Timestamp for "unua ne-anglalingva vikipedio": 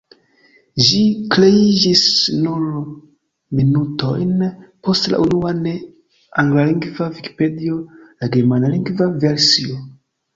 5.25-7.77